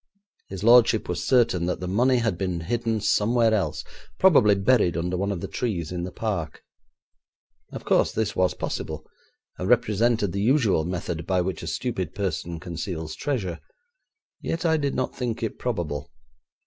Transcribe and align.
His 0.49 0.63
lordship 0.63 1.07
was 1.07 1.23
certain 1.23 1.67
that 1.67 1.79
the 1.79 1.87
money 1.87 2.17
had 2.17 2.35
been 2.35 2.61
hidden 2.61 3.01
somewhere 3.01 3.53
else; 3.53 3.83
probably 4.17 4.55
buried 4.55 4.97
under 4.97 5.15
one 5.15 5.31
of 5.31 5.41
the 5.41 5.47
trees 5.47 5.91
in 5.91 6.01
the 6.05 6.11
park. 6.11 6.63
Of 7.71 7.85
course 7.85 8.11
this 8.11 8.35
was 8.35 8.55
possible, 8.55 9.05
and 9.59 9.69
represented 9.69 10.31
the 10.31 10.41
usual 10.41 10.85
method 10.85 11.27
by 11.27 11.41
which 11.41 11.61
a 11.61 11.67
stupid 11.67 12.15
person 12.15 12.59
conceals 12.59 13.13
treasure, 13.13 13.59
yet 14.41 14.65
I 14.65 14.75
did 14.75 14.95
not 14.95 15.15
think 15.15 15.43
it 15.43 15.59
probable. 15.59 16.09